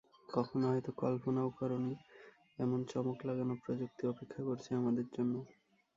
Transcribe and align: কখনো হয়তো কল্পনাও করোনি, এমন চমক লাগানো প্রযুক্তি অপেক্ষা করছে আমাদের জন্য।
কখনো 0.29 0.65
হয়তো 0.67 0.91
কল্পনাও 0.97 1.49
করোনি, 1.57 1.93
এমন 2.59 2.79
চমক 2.91 3.17
লাগানো 3.27 3.53
প্রযুক্তি 3.63 4.03
অপেক্ষা 4.07 4.41
করছে 4.47 4.69
আমাদের 4.79 5.05
জন্য। 5.15 5.33